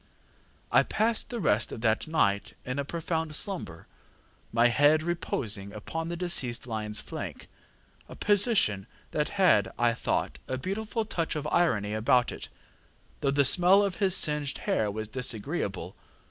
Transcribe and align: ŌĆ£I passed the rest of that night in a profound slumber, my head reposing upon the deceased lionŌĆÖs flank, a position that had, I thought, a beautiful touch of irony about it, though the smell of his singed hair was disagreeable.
ŌĆ£I 0.73 0.89
passed 0.89 1.29
the 1.29 1.39
rest 1.39 1.71
of 1.71 1.81
that 1.81 2.07
night 2.07 2.55
in 2.65 2.79
a 2.79 2.83
profound 2.83 3.35
slumber, 3.35 3.85
my 4.51 4.67
head 4.67 5.03
reposing 5.03 5.71
upon 5.73 6.09
the 6.09 6.17
deceased 6.17 6.63
lionŌĆÖs 6.63 7.03
flank, 7.03 7.47
a 8.09 8.15
position 8.15 8.87
that 9.11 9.29
had, 9.37 9.71
I 9.77 9.93
thought, 9.93 10.39
a 10.47 10.57
beautiful 10.57 11.05
touch 11.05 11.35
of 11.35 11.45
irony 11.51 11.93
about 11.93 12.31
it, 12.31 12.49
though 13.19 13.29
the 13.29 13.45
smell 13.45 13.83
of 13.83 13.97
his 13.97 14.17
singed 14.17 14.57
hair 14.65 14.89
was 14.89 15.07
disagreeable. 15.07 15.95